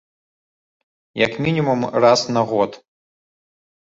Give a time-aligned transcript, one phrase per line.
[1.25, 2.71] Як мінімум раз на год.